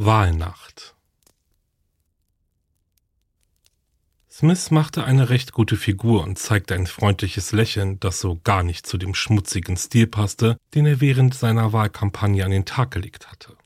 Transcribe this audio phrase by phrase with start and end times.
[0.00, 0.94] Wahlnacht
[4.30, 8.86] Smith machte eine recht gute Figur und zeigte ein freundliches Lächeln, das so gar nicht
[8.86, 13.56] zu dem schmutzigen Stil passte, den er während seiner Wahlkampagne an den Tag gelegt hatte.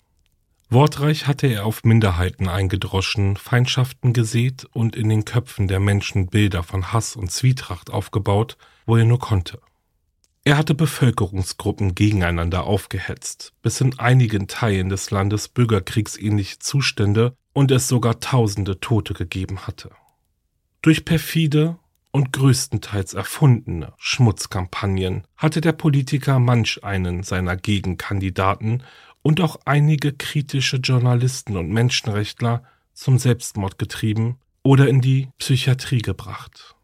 [0.70, 6.62] Wortreich hatte er auf Minderheiten eingedroschen, Feindschaften gesät und in den Köpfen der Menschen Bilder
[6.62, 9.60] von Hass und Zwietracht aufgebaut, wo er nur konnte.
[10.44, 17.86] Er hatte Bevölkerungsgruppen gegeneinander aufgehetzt, bis in einigen Teilen des Landes bürgerkriegsähnliche Zustände und es
[17.86, 19.90] sogar tausende Tote gegeben hatte.
[20.80, 21.78] Durch perfide
[22.10, 28.82] und größtenteils erfundene Schmutzkampagnen hatte der Politiker manch einen seiner Gegenkandidaten
[29.22, 36.74] und auch einige kritische Journalisten und Menschenrechtler zum Selbstmord getrieben oder in die Psychiatrie gebracht.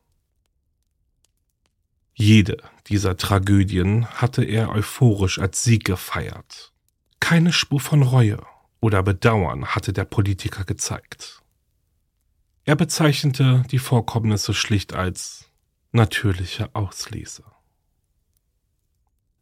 [2.20, 2.56] Jede
[2.88, 6.72] dieser Tragödien hatte er euphorisch als Sieg gefeiert.
[7.20, 8.44] Keine Spur von Reue
[8.80, 11.40] oder Bedauern hatte der Politiker gezeigt.
[12.64, 15.52] Er bezeichnete die Vorkommnisse schlicht als
[15.92, 17.44] natürliche Auslese.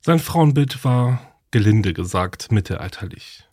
[0.02, 3.48] Sein Frauenbild war, gelinde gesagt, mittelalterlich.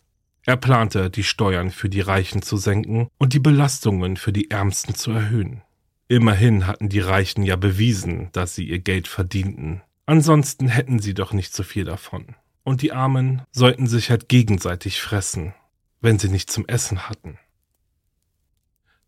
[0.45, 4.95] Er plante, die Steuern für die Reichen zu senken und die Belastungen für die Ärmsten
[4.95, 5.61] zu erhöhen.
[6.07, 9.81] Immerhin hatten die Reichen ja bewiesen, dass sie ihr Geld verdienten.
[10.05, 12.35] Ansonsten hätten sie doch nicht so viel davon.
[12.63, 15.53] Und die Armen sollten sich halt gegenseitig fressen,
[16.01, 17.39] wenn sie nicht zum Essen hatten.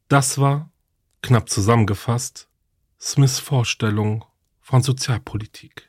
[0.08, 0.72] Das war,
[1.22, 2.48] knapp zusammengefasst,
[3.00, 4.26] Smiths Vorstellung
[4.62, 5.88] von Sozialpolitik.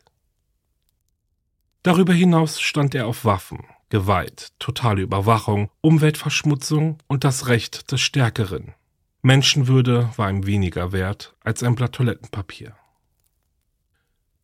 [1.82, 8.74] Darüber hinaus stand er auf Waffen, Gewalt, totale Überwachung, Umweltverschmutzung und das Recht des Stärkeren.
[9.26, 12.76] Menschenwürde war ihm weniger wert als ein Blatt Toilettenpapier.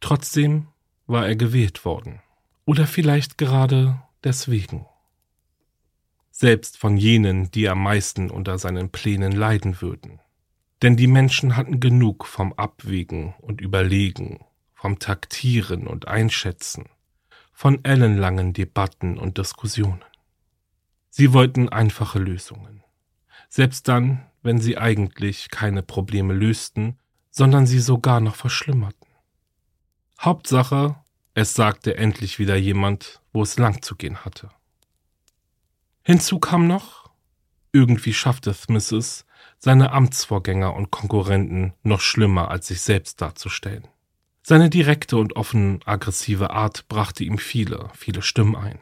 [0.00, 0.66] Trotzdem
[1.06, 2.20] war er gewählt worden.
[2.64, 4.86] Oder vielleicht gerade deswegen
[6.32, 10.18] selbst von jenen, die am meisten unter seinen Plänen leiden würden.
[10.82, 14.44] Denn die Menschen hatten genug vom Abwägen und Überlegen,
[14.74, 16.86] vom Taktieren und Einschätzen,
[17.52, 20.02] von ellenlangen Debatten und Diskussionen.
[21.08, 22.82] Sie wollten einfache Lösungen,
[23.48, 26.98] selbst dann, wenn sie eigentlich keine Probleme lösten,
[27.30, 29.08] sondern sie sogar noch verschlimmerten.
[30.20, 30.96] Hauptsache,
[31.34, 34.50] es sagte endlich wieder jemand, wo es lang zu gehen hatte.
[36.02, 37.10] Hinzu kam noch,
[37.72, 39.24] irgendwie schaffte Smith es,
[39.58, 43.86] seine Amtsvorgänger und Konkurrenten noch schlimmer als sich selbst darzustellen.
[44.42, 48.80] Seine direkte und offen aggressive Art brachte ihm viele, viele Stimmen ein.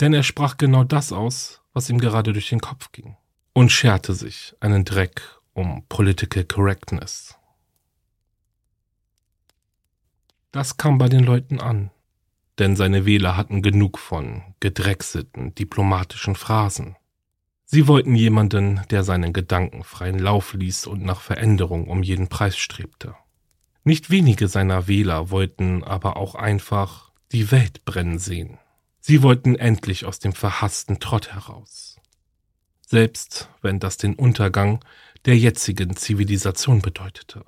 [0.00, 3.16] Denn er sprach genau das aus, was ihm gerade durch den Kopf ging.
[3.60, 5.22] Und scherte sich einen Dreck
[5.52, 7.36] um Political Correctness.
[10.50, 11.90] Das kam bei den Leuten an
[12.60, 16.94] denn seine Wähler hatten genug von gedrechselten diplomatischen Phrasen.
[17.64, 22.58] Sie wollten jemanden, der seinen Gedanken freien Lauf ließ und nach Veränderung um jeden Preis
[22.58, 23.14] strebte.
[23.82, 28.58] Nicht wenige seiner Wähler wollten aber auch einfach die Welt brennen sehen.
[29.00, 31.89] Sie wollten endlich aus dem verhassten Trott heraus.
[32.90, 34.84] Selbst wenn das den Untergang
[35.24, 37.44] der jetzigen Zivilisation bedeutete.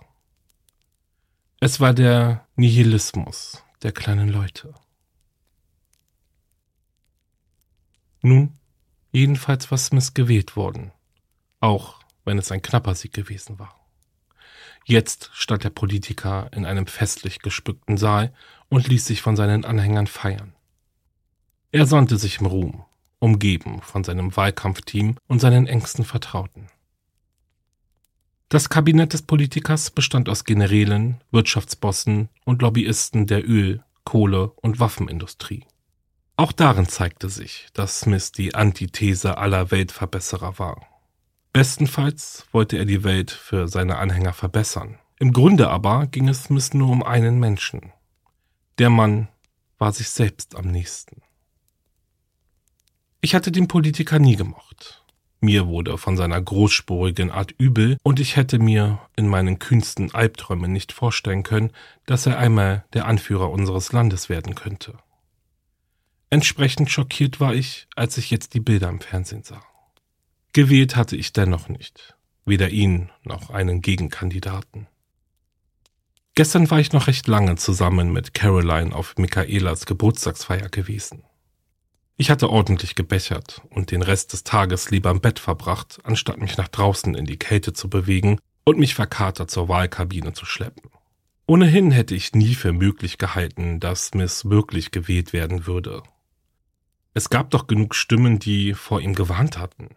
[1.58, 4.72] Es war der Nihilismus der kleinen Leute.
[8.20, 8.56] Nun,
[9.10, 10.92] jedenfalls war Smith gewählt worden,
[11.58, 13.84] auch wenn es ein knapper Sieg gewesen war.
[14.84, 18.32] Jetzt stand der Politiker in einem festlich gespückten Saal
[18.68, 20.54] und ließ sich von seinen Anhängern feiern.
[21.72, 22.84] Er sonnte sich im Ruhm,
[23.22, 26.66] umgeben von seinem Wahlkampfteam und seinen engsten Vertrauten.
[28.48, 35.64] Das Kabinett des Politikers bestand aus Generälen, Wirtschaftsbossen und Lobbyisten der Öl-, Kohle- und Waffenindustrie.
[36.36, 40.84] Auch darin zeigte sich, dass Smith die Antithese aller Weltverbesserer war.
[41.52, 44.98] Bestenfalls wollte er die Welt für seine Anhänger verbessern.
[45.18, 47.92] Im Grunde aber ging es Smith nur um einen Menschen.
[48.78, 49.28] Der Mann
[49.78, 51.22] war sich selbst am nächsten.
[53.24, 55.04] Ich hatte den Politiker nie gemocht.
[55.40, 60.72] Mir wurde von seiner großspurigen Art übel und ich hätte mir in meinen kühnsten Albträumen
[60.72, 61.70] nicht vorstellen können,
[62.04, 64.98] dass er einmal der Anführer unseres Landes werden könnte.
[66.30, 69.62] Entsprechend schockiert war ich, als ich jetzt die Bilder im Fernsehen sah.
[70.52, 74.88] Gewählt hatte ich dennoch nicht, weder ihn noch einen Gegenkandidaten.
[76.34, 81.22] Gestern war ich noch recht lange zusammen mit Caroline auf Michaelas Geburtstagsfeier gewesen.
[82.22, 86.56] Ich hatte ordentlich gebechert und den Rest des Tages lieber im Bett verbracht, anstatt mich
[86.56, 90.88] nach draußen in die Kälte zu bewegen und mich verkatert zur Wahlkabine zu schleppen.
[91.48, 96.04] Ohnehin hätte ich nie für möglich gehalten, dass Smith wirklich gewählt werden würde.
[97.12, 99.88] Es gab doch genug Stimmen, die vor ihm gewarnt hatten.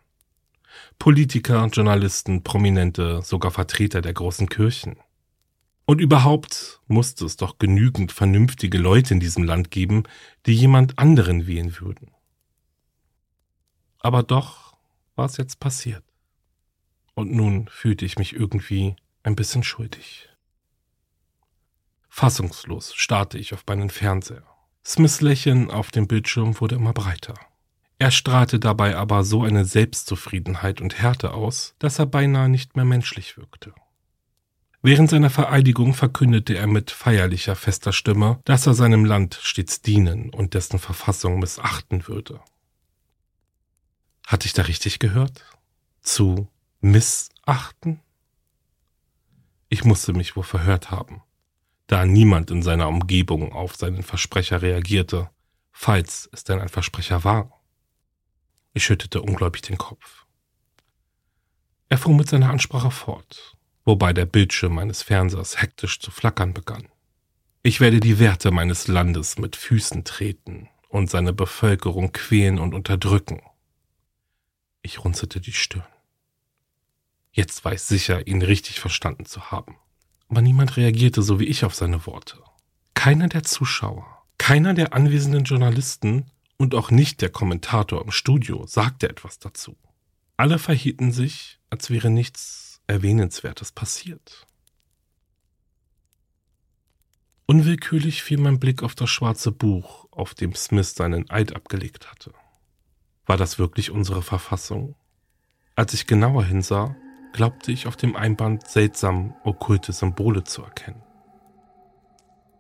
[0.98, 4.96] Politiker, Journalisten, Prominente, sogar Vertreter der großen Kirchen.
[5.86, 10.06] Und überhaupt musste es doch genügend vernünftige Leute in diesem Land geben,
[10.48, 12.15] die jemand anderen wählen würden.
[14.06, 14.78] Aber doch
[15.16, 16.04] war es jetzt passiert.
[17.16, 20.30] Und nun fühlte ich mich irgendwie ein bisschen schuldig.
[22.08, 24.44] Fassungslos starrte ich auf meinen Fernseher.
[24.86, 27.34] Smiths Lächeln auf dem Bildschirm wurde immer breiter.
[27.98, 32.86] Er strahlte dabei aber so eine Selbstzufriedenheit und Härte aus, dass er beinahe nicht mehr
[32.86, 33.74] menschlich wirkte.
[34.84, 40.30] Während seiner Vereidigung verkündete er mit feierlicher fester Stimme, dass er seinem Land stets dienen
[40.30, 42.40] und dessen Verfassung missachten würde.
[44.28, 45.46] Hatte ich da richtig gehört?
[46.02, 46.48] Zu
[46.82, 48.00] missachten?
[49.70, 51.22] Ich musste mich wohl verhört haben
[51.88, 55.30] da niemand in seiner Umgebung auf seinen Versprecher reagierte,
[55.72, 57.62] falls es denn ein Versprecher war.
[58.74, 60.26] Ich schüttete ungläubig den Kopf.
[61.88, 63.56] Er fuhr mit seiner Ansprache fort,
[63.86, 66.88] wobei der Bildschirm meines Fernsehers hektisch zu flackern begann.
[67.62, 73.42] Ich werde die Werte meines Landes mit Füßen treten und seine Bevölkerung quälen und unterdrücken.
[74.86, 75.84] Ich runzelte die Stirn.
[77.32, 79.78] Jetzt war ich sicher, ihn richtig verstanden zu haben
[80.28, 82.38] aber niemand reagierte so wie ich auf seine Worte.
[82.94, 89.10] Keiner der Zuschauer, keiner der anwesenden Journalisten und auch nicht der Kommentator im Studio sagte
[89.10, 89.78] etwas dazu.
[90.38, 94.46] Alle verhielten sich, als wäre nichts Erwähnenswertes passiert.
[97.46, 102.34] Unwillkürlich fiel mein Blick auf das schwarze Buch, auf dem Smith seinen Eid abgelegt hatte.
[103.26, 104.96] War das wirklich unsere Verfassung?
[105.76, 106.96] Als ich genauer hinsah,
[107.34, 111.04] glaubte ich auf dem Einband seltsam okkulte Symbole zu erkennen.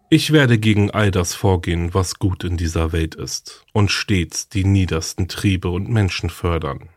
[0.09, 4.63] Ich werde gegen all das vorgehen, was gut in dieser Welt ist und stets die
[4.63, 6.89] niedersten Triebe und Menschen fördern.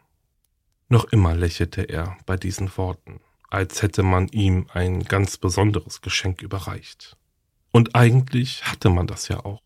[0.89, 6.43] Noch immer lächelte er bei diesen Worten, als hätte man ihm ein ganz besonderes Geschenk
[6.43, 7.17] überreicht.
[7.71, 9.63] Und eigentlich hatte man das ja auch.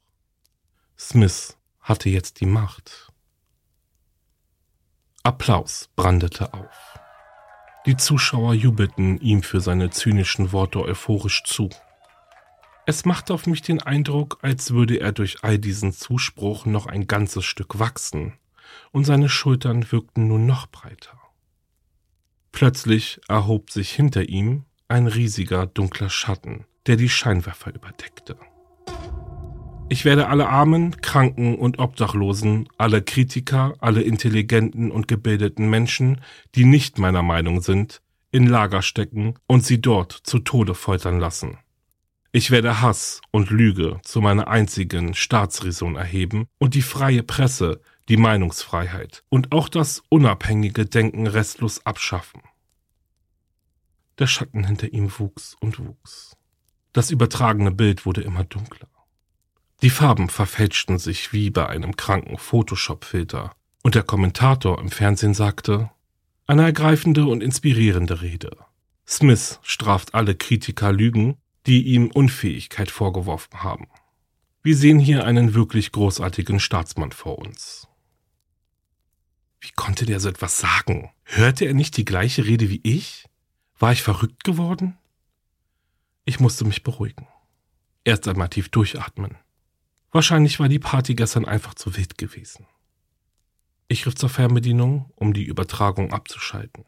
[0.99, 3.12] Smith hatte jetzt die Macht.
[5.25, 6.99] Applaus brandete auf.
[7.87, 11.71] Die Zuschauer jubelten ihm für seine zynischen Worte euphorisch zu.
[12.87, 17.07] Es machte auf mich den Eindruck, als würde er durch all diesen Zuspruch noch ein
[17.07, 18.33] ganzes Stück wachsen,
[18.91, 21.17] und seine Schultern wirkten nun noch breiter.
[22.50, 28.37] Plötzlich erhob sich hinter ihm ein riesiger dunkler Schatten, der die Scheinwerfer überdeckte.
[29.89, 36.21] Ich werde alle Armen, Kranken und Obdachlosen, alle Kritiker, alle intelligenten und gebildeten Menschen,
[36.55, 41.59] die nicht meiner Meinung sind, in Lager stecken und sie dort zu Tode foltern lassen.
[42.33, 48.17] Ich werde Hass und Lüge zu meiner einzigen Staatsräson erheben und die freie Presse, die
[48.17, 52.41] Meinungsfreiheit und auch das unabhängige Denken restlos abschaffen.
[54.19, 56.37] Der Schatten hinter ihm wuchs und wuchs.
[56.95, 58.89] Das übertragene Bild wurde immer dunkler.
[59.83, 65.91] Die Farben verfälschten sich wie bei einem kranken Photoshop-Filter, und der Kommentator im Fernsehen sagte,
[66.47, 68.57] eine ergreifende und inspirierende Rede.
[69.09, 71.37] Smith straft alle Kritiker Lügen,
[71.67, 73.89] die ihm Unfähigkeit vorgeworfen haben.
[74.62, 77.89] Wir sehen hier einen wirklich großartigen Staatsmann vor uns.
[79.61, 81.11] Wie konnte der so etwas sagen?
[81.25, 83.27] Hörte er nicht die gleiche Rede wie ich?
[83.81, 84.97] War ich verrückt geworden?
[86.25, 87.27] Ich musste mich beruhigen.
[88.05, 89.37] Erst einmal tief durchatmen.
[90.12, 92.66] Wahrscheinlich war die Party gestern einfach zu wild gewesen.
[93.88, 96.85] Ich griff zur Fernbedienung, um die Übertragung abzuschalten.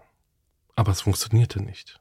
[0.76, 2.00] Aber es funktionierte nicht.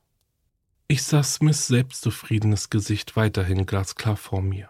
[0.88, 4.70] Ich sah Smiths selbstzufriedenes Gesicht weiterhin glasklar vor mir.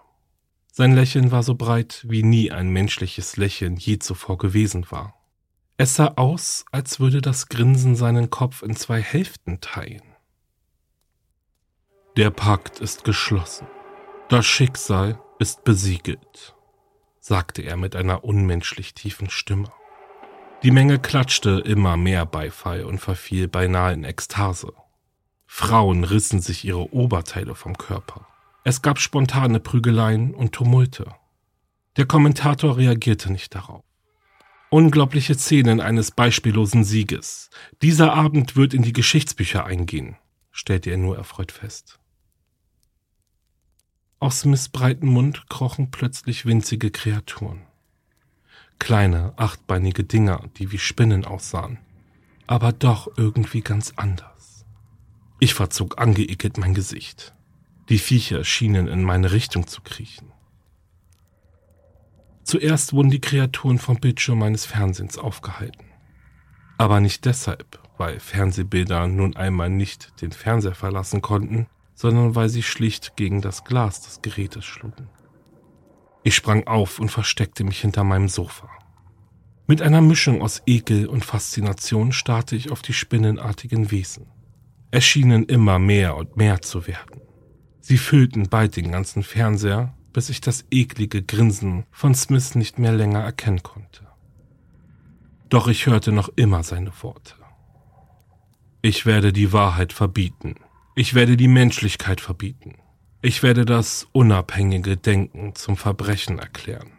[0.71, 5.15] Sein Lächeln war so breit, wie nie ein menschliches Lächeln je zuvor gewesen war.
[5.77, 10.03] Es sah aus, als würde das Grinsen seinen Kopf in zwei Hälften teilen.
[12.15, 13.67] Der Pakt ist geschlossen.
[14.29, 16.55] Das Schicksal ist besiegelt,
[17.19, 19.69] sagte er mit einer unmenschlich tiefen Stimme.
[20.63, 24.71] Die Menge klatschte immer mehr Beifall und verfiel beinahe in Ekstase.
[25.45, 28.25] Frauen rissen sich ihre Oberteile vom Körper.
[28.63, 31.13] Es gab spontane Prügeleien und Tumulte.
[31.97, 33.83] Der Kommentator reagierte nicht darauf.
[34.69, 37.49] Unglaubliche Szenen eines beispiellosen Sieges.
[37.81, 40.15] Dieser Abend wird in die Geschichtsbücher eingehen,
[40.51, 41.99] stellte er nur erfreut fest.
[44.23, 47.63] Aus Smiths breiten Mund krochen plötzlich winzige Kreaturen.
[48.79, 51.77] Kleine, achtbeinige Dinger, die wie Spinnen aussahen,
[52.47, 54.63] aber doch irgendwie ganz anders.
[55.41, 57.35] Ich verzog angeekelt mein Gesicht.
[57.89, 60.31] Die Viecher schienen in meine Richtung zu kriechen.
[62.45, 65.83] Zuerst wurden die Kreaturen vom Bildschirm meines Fernsehens aufgehalten.
[66.77, 72.63] Aber nicht deshalb, weil Fernsehbilder nun einmal nicht den Fernseher verlassen konnten, sondern weil sie
[72.63, 75.09] schlicht gegen das Glas des Gerätes schlugen.
[76.23, 78.69] Ich sprang auf und versteckte mich hinter meinem Sofa.
[79.67, 84.27] Mit einer Mischung aus Ekel und Faszination starrte ich auf die spinnenartigen Wesen.
[84.91, 87.21] Es schienen immer mehr und mehr zu werden.
[87.79, 92.93] Sie füllten bald den ganzen Fernseher, bis ich das eklige Grinsen von Smith nicht mehr
[92.93, 94.07] länger erkennen konnte.
[95.49, 97.35] Doch ich hörte noch immer seine Worte.
[98.81, 100.55] Ich werde die Wahrheit verbieten,
[100.95, 102.75] ich werde die Menschlichkeit verbieten.
[103.21, 106.91] Ich werde das unabhängige Denken zum Verbrechen erklären.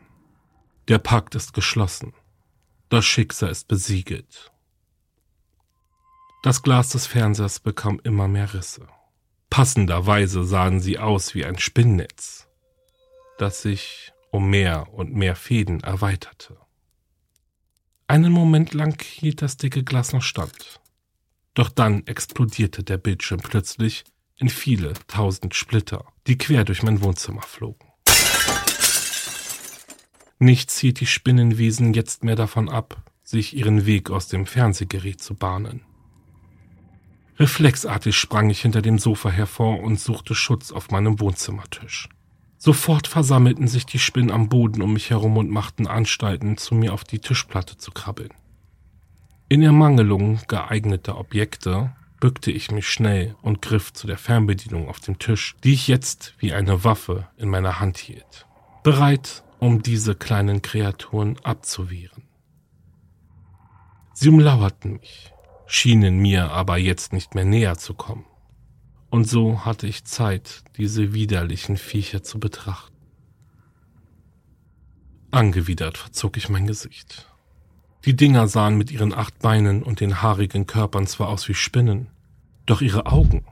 [0.88, 2.12] Der Pakt ist geschlossen.
[2.88, 4.52] Das Schicksal ist besiegelt.
[6.42, 8.86] Das Glas des Fernsehers bekam immer mehr Risse.
[9.48, 12.48] Passenderweise sahen sie aus wie ein Spinnnetz,
[13.38, 16.58] das sich um mehr und mehr Fäden erweiterte.
[18.08, 20.80] Einen Moment lang hielt das dicke Glas noch stand.
[21.54, 24.04] Doch dann explodierte der Bildschirm plötzlich
[24.37, 27.88] in viele tausend Splitter, die quer durch mein Wohnzimmer flogen.
[30.40, 35.34] Nichts hielt die Spinnenwesen jetzt mehr davon ab, sich ihren Weg aus dem Fernsehgerät zu
[35.34, 35.82] bahnen.
[37.38, 42.08] Reflexartig sprang ich hinter dem Sofa hervor und suchte Schutz auf meinem Wohnzimmertisch.
[42.58, 46.92] Sofort versammelten sich die Spinnen am Boden um mich herum und machten Anstalten, zu mir
[46.92, 48.30] auf die Tischplatte zu krabbeln.
[49.54, 55.20] In Ermangelung geeigneter Objekte bückte ich mich schnell und griff zu der Fernbedienung auf dem
[55.20, 58.49] Tisch, die ich jetzt wie eine Waffe in meiner Hand hielt,
[58.82, 62.25] bereit, um diese kleinen Kreaturen abzuwehren.
[64.12, 65.32] Sie umlauerten mich,
[65.66, 68.26] schienen mir aber jetzt nicht mehr näher zu kommen.
[69.08, 72.96] Und so hatte ich Zeit, diese widerlichen Viecher zu betrachten.
[75.30, 77.30] Angewidert verzog ich mein Gesicht.
[78.04, 82.08] Die Dinger sahen mit ihren acht Beinen und den haarigen Körpern zwar aus wie Spinnen,
[82.66, 83.44] doch ihre Augen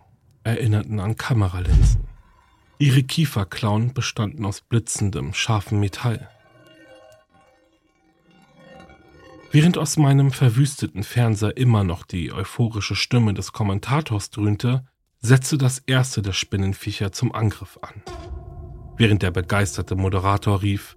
[0.44, 2.04] erinnerten an Kameralinsen.
[2.78, 6.28] Ihre Kieferklauen bestanden aus blitzendem, scharfem Metall.
[9.52, 14.84] Während aus meinem verwüsteten Fernseher immer noch die euphorische Stimme des Kommentators dröhnte,
[15.20, 18.02] setzte das erste der Spinnenviecher zum Angriff an.
[18.96, 20.96] Während der begeisterte Moderator rief,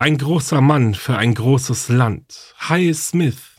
[0.00, 2.54] ein großer Mann für ein großes Land.
[2.58, 3.56] Hi Smith.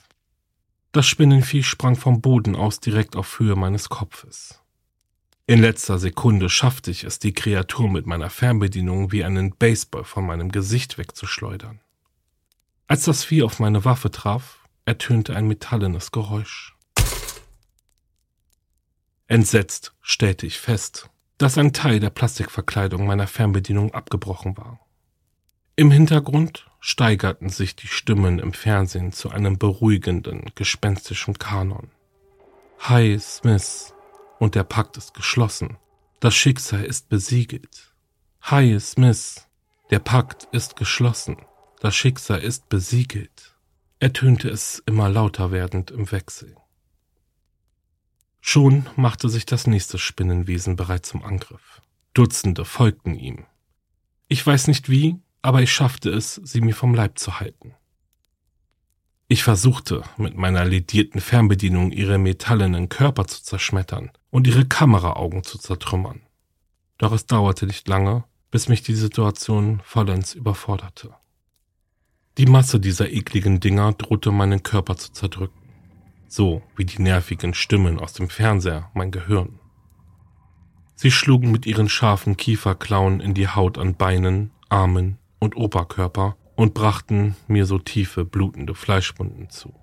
[0.93, 4.61] Das Spinnenvieh sprang vom Boden aus direkt auf Höhe meines Kopfes.
[5.47, 10.25] In letzter Sekunde schaffte ich es, die Kreatur mit meiner Fernbedienung wie einen Baseball von
[10.25, 11.81] meinem Gesicht wegzuschleudern.
[12.87, 16.73] Als das Vieh auf meine Waffe traf, ertönte ein metallenes Geräusch.
[19.27, 24.79] Entsetzt stellte ich fest, dass ein Teil der Plastikverkleidung meiner Fernbedienung abgebrochen war.
[25.79, 31.89] Im Hintergrund steigerten sich die Stimmen im Fernsehen zu einem beruhigenden, gespenstischen Kanon.
[32.79, 33.93] Hi, Smith,
[34.39, 35.77] und der Pakt ist geschlossen.
[36.19, 37.93] Das Schicksal ist besiegelt.
[38.41, 39.47] Hi, Smith,
[39.89, 41.37] der Pakt ist geschlossen.
[41.79, 43.55] Das Schicksal ist besiegelt.
[43.99, 46.57] Ertönte es immer lauter werdend im Wechsel.
[48.41, 51.81] Schon machte sich das nächste Spinnenwesen bereit zum Angriff.
[52.13, 53.45] Dutzende folgten ihm.
[54.27, 57.75] Ich weiß nicht wie, aber ich schaffte es, sie mir vom Leib zu halten.
[59.27, 65.59] Ich versuchte, mit meiner ledierten Fernbedienung ihre metallenen Körper zu zerschmettern und ihre Kameraaugen zu
[65.59, 66.21] zertrümmern.
[66.97, 71.13] Doch es dauerte nicht lange, bis mich die Situation vollends überforderte.
[72.39, 75.61] Die Masse dieser ekligen Dinger drohte meinen Körper zu zerdrücken,
[76.27, 79.59] so wie die nervigen Stimmen aus dem Fernseher mein Gehirn.
[80.95, 86.73] Sie schlugen mit ihren scharfen Kieferklauen in die Haut an Beinen, Armen und Oberkörper und
[86.73, 89.73] brachten mir so tiefe, blutende Fleischwunden zu.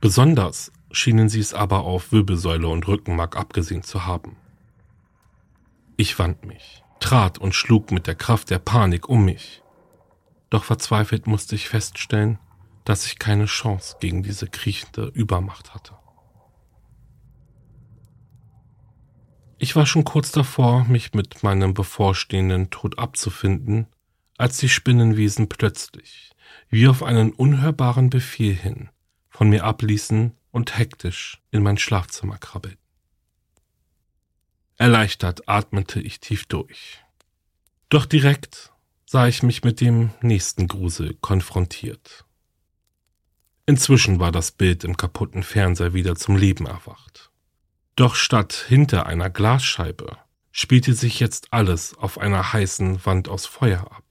[0.00, 4.36] Besonders schienen sie es aber auf Wirbelsäule und Rückenmark abgesehen zu haben.
[5.96, 9.62] Ich wand mich, trat und schlug mit der Kraft der Panik um mich.
[10.50, 12.38] Doch verzweifelt musste ich feststellen,
[12.84, 15.94] dass ich keine Chance gegen diese kriechende Übermacht hatte.
[19.58, 23.86] Ich war schon kurz davor, mich mit meinem bevorstehenden Tod abzufinden,
[24.36, 26.30] als die Spinnenwesen plötzlich,
[26.68, 28.90] wie auf einen unhörbaren Befehl hin,
[29.28, 32.80] von mir abließen und hektisch in mein Schlafzimmer krabbelten.
[34.78, 37.02] Erleichtert atmete ich tief durch.
[37.88, 38.72] Doch direkt
[39.06, 42.24] sah ich mich mit dem nächsten Grusel konfrontiert.
[43.64, 47.30] Inzwischen war das Bild im kaputten Fernseher wieder zum Leben erwacht.
[47.96, 50.18] Doch statt hinter einer Glasscheibe
[50.52, 54.05] spielte sich jetzt alles auf einer heißen Wand aus Feuer ab.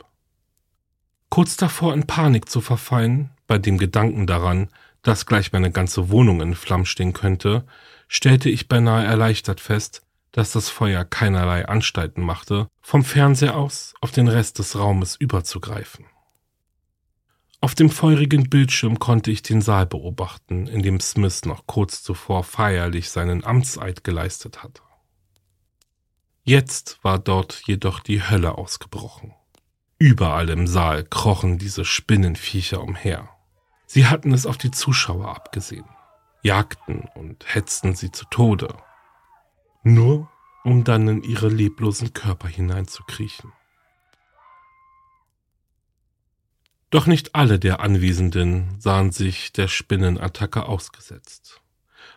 [1.36, 4.70] Kurz davor in Panik zu verfallen, bei dem Gedanken daran,
[5.01, 7.65] dass gleich meine ganze Wohnung in Flammen stehen könnte,
[8.08, 10.01] stellte ich beinahe erleichtert fest,
[10.32, 16.06] dass das Feuer keinerlei Anstalten machte, vom Fernseher aus auf den Rest des Raumes überzugreifen.
[17.60, 22.46] Auf dem feurigen Bildschirm konnte ich den Saal beobachten, in dem Smith noch kurz zuvor
[22.46, 24.84] feierlich seinen Amtseid geleistet hatte.
[26.46, 29.34] Jetzt war dort jedoch die Hölle ausgebrochen.
[29.98, 33.30] Überall im Saal krochen diese Spinnenviecher umher.
[33.86, 35.86] Sie hatten es auf die Zuschauer abgesehen,
[36.42, 38.75] jagten und hetzten sie zu Tode,
[39.84, 40.30] nur
[40.66, 43.54] um dann in ihre leblosen Körper hineinzukriechen.
[46.90, 51.62] Doch nicht alle der Anwesenden sahen sich der Spinnenattacke ausgesetzt.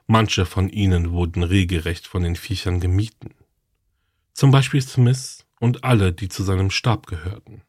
[0.07, 3.35] Manche von ihnen wurden regelrecht von den Viechern gemieden.
[4.33, 7.63] Zum Beispiel Smith und alle, die zu seinem Stab gehörten.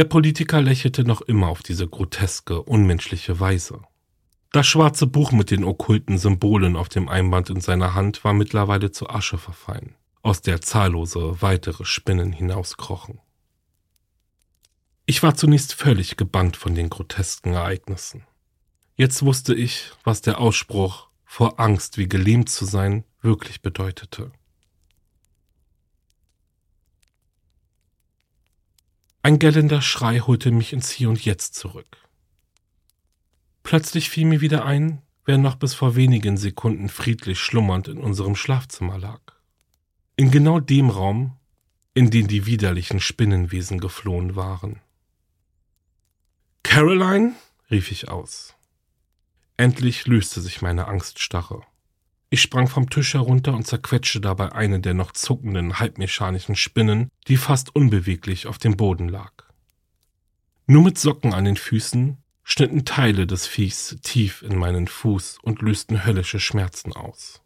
[0.00, 3.82] Der Politiker lächelte noch immer auf diese groteske, unmenschliche Weise.
[4.50, 8.92] Das schwarze Buch mit den okkulten Symbolen auf dem Einband in seiner Hand war mittlerweile
[8.92, 13.20] zu Asche verfallen, aus der zahllose weitere Spinnen hinauskrochen.
[15.04, 18.24] Ich war zunächst völlig gebannt von den grotesken Ereignissen.
[18.96, 24.32] Jetzt wusste ich, was der Ausspruch vor Angst wie gelähmt zu sein wirklich bedeutete.
[29.22, 31.98] Ein gellender Schrei holte mich ins Hier und Jetzt zurück.
[33.62, 38.34] Plötzlich fiel mir wieder ein, wer noch bis vor wenigen Sekunden friedlich schlummernd in unserem
[38.34, 39.20] Schlafzimmer lag.
[40.16, 41.36] In genau dem Raum,
[41.92, 44.80] in den die widerlichen Spinnenwesen geflohen waren.
[46.62, 47.34] Caroline?
[47.70, 48.54] rief ich aus.
[49.58, 51.62] Endlich löste sich meine Angststarre.
[52.32, 57.36] Ich sprang vom Tisch herunter und zerquetschte dabei eine der noch zuckenden, halbmechanischen Spinnen, die
[57.36, 59.32] fast unbeweglich auf dem Boden lag.
[60.66, 65.60] Nur mit Socken an den Füßen schnitten Teile des Viehs tief in meinen Fuß und
[65.60, 67.42] lösten höllische Schmerzen aus.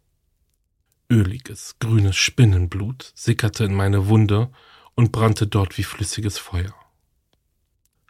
[1.09, 4.51] Öliges, grünes Spinnenblut sickerte in meine Wunde
[4.93, 6.73] und brannte dort wie flüssiges Feuer.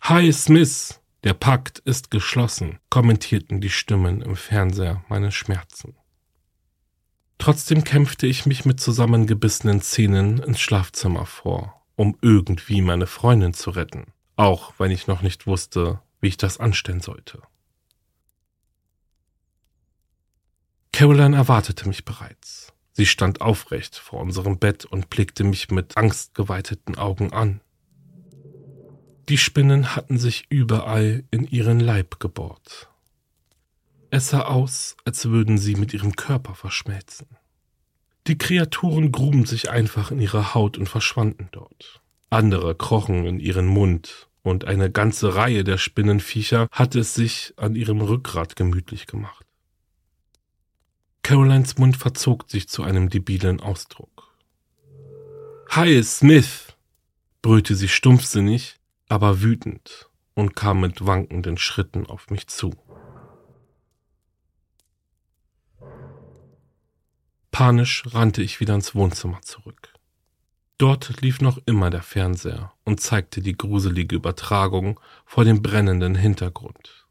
[0.02, 1.00] Hi, Smith!
[1.24, 5.96] Der Pakt ist geschlossen, kommentierten die Stimmen im Fernseher meine Schmerzen.
[7.38, 13.72] Trotzdem kämpfte ich mich mit zusammengebissenen Zähnen ins Schlafzimmer vor, um irgendwie meine Freundin zu
[13.72, 17.42] retten, auch wenn ich noch nicht wusste, wie ich das anstellen sollte.
[20.92, 22.74] Caroline erwartete mich bereits.
[22.94, 27.60] Sie stand aufrecht vor unserem Bett und blickte mich mit angstgeweiteten Augen an.
[29.28, 32.90] Die Spinnen hatten sich überall in ihren Leib gebohrt.
[34.16, 37.28] Es sah aus, als würden sie mit ihrem Körper verschmelzen.
[38.28, 42.02] Die Kreaturen gruben sich einfach in ihre Haut und verschwanden dort.
[42.30, 47.76] Andere krochen in ihren Mund, und eine ganze Reihe der Spinnenviecher hatte es sich an
[47.76, 49.46] ihrem Rückgrat gemütlich gemacht.
[51.22, 54.34] Carolines Mund verzog sich zu einem debilen Ausdruck.
[55.72, 56.68] Hi, Smith!
[57.42, 58.78] brüllte sie stumpfsinnig,
[59.10, 62.72] aber wütend und kam mit wankenden Schritten auf mich zu.
[67.56, 69.94] Panisch rannte ich wieder ins Wohnzimmer zurück.
[70.78, 77.06] Dort lief noch immer der Fernseher und zeigte die gruselige Übertragung vor dem brennenden Hintergrund.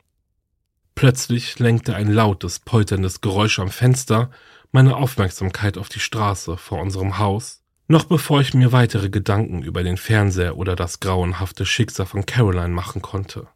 [0.94, 4.30] Plötzlich lenkte ein lautes, polterndes Geräusch am Fenster
[4.70, 9.82] meine Aufmerksamkeit auf die Straße vor unserem Haus noch bevor ich mir weitere Gedanken über
[9.82, 13.46] den Fernseher oder das grauenhafte Schicksal von Caroline machen konnte.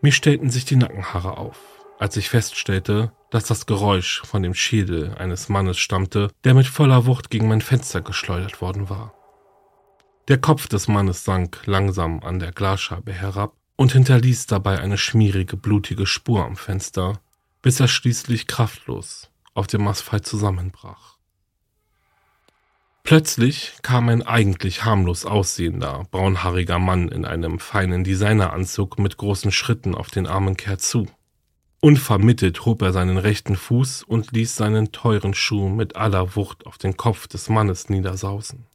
[0.00, 1.75] Mir stellten sich die Nackenhaare auf.
[1.98, 7.06] Als ich feststellte, dass das Geräusch von dem Schädel eines Mannes stammte, der mit voller
[7.06, 9.14] Wucht gegen mein Fenster geschleudert worden war.
[10.28, 15.56] Der Kopf des Mannes sank langsam an der Glasscheibe herab und hinterließ dabei eine schmierige,
[15.56, 17.20] blutige Spur am Fenster,
[17.62, 21.16] bis er schließlich kraftlos auf dem Asphalt zusammenbrach.
[23.04, 29.94] Plötzlich kam ein eigentlich harmlos aussehender, braunhaariger Mann in einem feinen Designeranzug mit großen Schritten
[29.94, 31.06] auf den armen Kerl zu.
[31.80, 36.78] Unvermittelt hob er seinen rechten Fuß und ließ seinen teuren Schuh mit aller Wucht auf
[36.78, 38.66] den Kopf des Mannes niedersausen.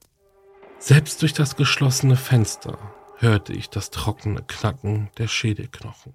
[0.79, 2.77] Selbst durch das geschlossene Fenster
[3.17, 6.13] hörte ich das trockene Knacken der Schädelknochen.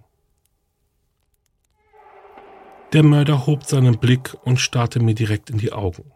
[2.93, 6.11] Der Mörder hob seinen Blick und starrte mir direkt in die Augen.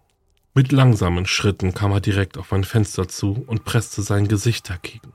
[0.54, 5.14] Mit langsamen Schritten kam er direkt auf mein Fenster zu und presste sein Gesicht dagegen.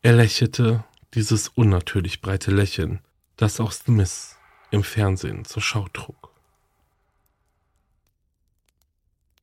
[0.00, 3.00] Er lächelte dieses unnatürlich breite Lächeln,
[3.36, 4.36] das auch Smith
[4.70, 6.30] im Fernsehen zur Schau trug.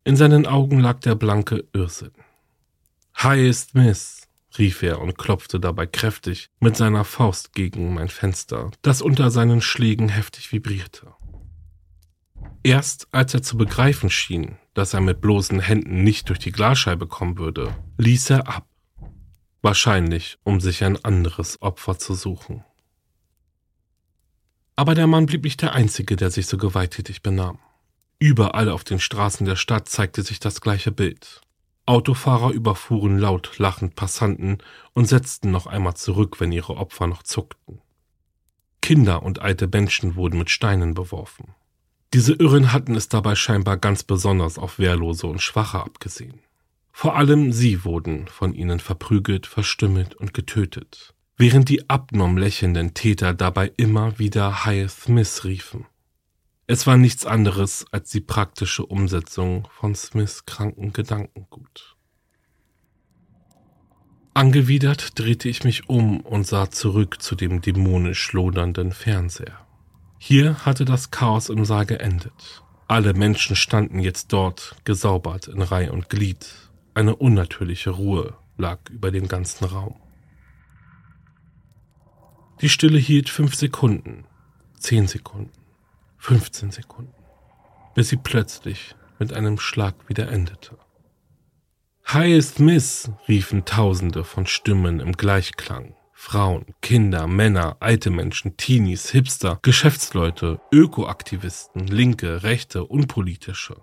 [0.04, 2.12] In seinen Augen lag der blanke Irrsinn.
[3.16, 9.02] Hi, Smith, rief er und klopfte dabei kräftig mit seiner Faust gegen mein Fenster, das
[9.02, 11.14] unter seinen Schlägen heftig vibrierte.
[12.64, 17.08] Erst als er zu begreifen schien, dass er mit bloßen Händen nicht durch die Glasscheibe
[17.08, 18.66] kommen würde, ließ er ab.
[19.62, 22.64] Wahrscheinlich, um sich ein anderes Opfer zu suchen.
[24.80, 27.60] Aber der Mann blieb nicht der Einzige, der sich so gewalttätig benahm.
[28.18, 31.42] Überall auf den Straßen der Stadt zeigte sich das gleiche Bild.
[31.86, 34.60] Autofahrer überfuhren laut lachend Passanten
[34.94, 37.82] und setzten noch einmal zurück, wenn ihre Opfer noch zuckten.
[38.82, 41.56] Kinder und alte Menschen wurden mit Steinen beworfen.
[42.14, 46.40] Diese Irren hatten es dabei scheinbar ganz besonders auf Wehrlose und Schwache abgesehen.
[46.94, 53.34] Vor allem sie wurden von ihnen verprügelt, verstümmelt und getötet, während die abnorm lächelnden Täter
[53.34, 55.86] dabei immer wieder Hi Smith riefen.
[56.68, 61.96] Es war nichts anderes als die praktische Umsetzung von Smiths kranken Gedankengut.
[64.34, 69.66] Angewidert drehte ich mich um und sah zurück zu dem dämonisch lodernden Fernseher.
[70.18, 72.64] Hier hatte das Chaos im Saal geendet.
[72.90, 76.54] Alle Menschen standen jetzt dort, gesaubert in Reih und Glied.
[76.94, 79.96] Eine unnatürliche Ruhe lag über dem ganzen Raum.
[82.62, 84.26] Die Stille hielt fünf Sekunden,
[84.78, 85.54] zehn Sekunden,
[86.18, 87.14] 15 Sekunden,
[87.96, 90.78] bis sie plötzlich mit einem Schlag wieder endete.
[92.04, 95.96] Hi Smith, riefen Tausende von Stimmen im Gleichklang.
[96.12, 103.78] Frauen, Kinder, Männer, alte Menschen, Teenies, Hipster, Geschäftsleute, Ökoaktivisten, Linke, Rechte, Unpolitische.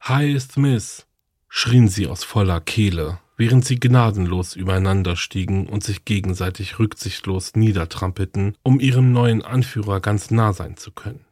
[0.00, 1.06] Hi Smith,
[1.48, 8.56] schrien sie aus voller Kehle, während sie gnadenlos übereinander stiegen und sich gegenseitig rücksichtslos niedertrampelten,
[8.62, 11.24] um ihrem neuen Anführer ganz nah sein zu können.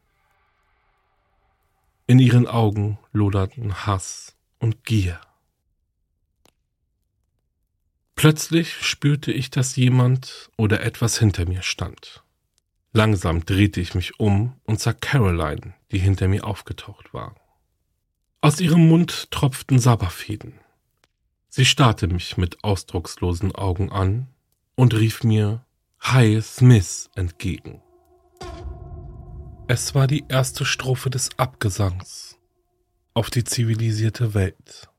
[2.07, 5.21] In ihren Augen loderten Hass und Gier.
[8.14, 12.23] Plötzlich spürte ich, dass jemand oder etwas hinter mir stand.
[12.93, 17.35] Langsam drehte ich mich um und sah Caroline, die hinter mir aufgetaucht war.
[18.40, 20.61] Aus ihrem Mund tropften Sabberfäden.
[21.57, 24.27] Sie starrte mich mit ausdruckslosen Augen an
[24.75, 25.64] und rief mir
[26.01, 27.81] Hi Smith entgegen.
[29.69, 32.40] Es war die erste Strophe des Abgesangs
[33.14, 34.90] auf die zivilisierte Welt.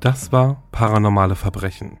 [0.00, 2.00] Das war Paranormale Verbrechen.